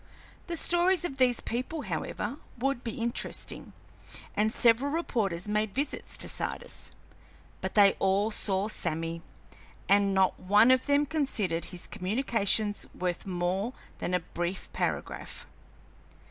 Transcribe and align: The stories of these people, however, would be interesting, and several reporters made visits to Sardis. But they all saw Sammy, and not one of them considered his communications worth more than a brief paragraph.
The 0.47 0.57
stories 0.57 1.05
of 1.05 1.19
these 1.19 1.41
people, 1.41 1.83
however, 1.83 2.37
would 2.57 2.83
be 2.83 2.99
interesting, 2.99 3.71
and 4.35 4.51
several 4.51 4.89
reporters 4.89 5.47
made 5.47 5.75
visits 5.75 6.17
to 6.17 6.27
Sardis. 6.27 6.91
But 7.61 7.75
they 7.75 7.93
all 7.99 8.31
saw 8.31 8.67
Sammy, 8.67 9.21
and 9.87 10.11
not 10.11 10.39
one 10.39 10.71
of 10.71 10.87
them 10.87 11.05
considered 11.05 11.65
his 11.65 11.85
communications 11.85 12.87
worth 12.97 13.27
more 13.27 13.73
than 13.99 14.15
a 14.15 14.21
brief 14.21 14.73
paragraph. 14.73 15.45